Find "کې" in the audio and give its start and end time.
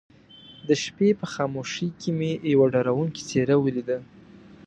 1.99-2.09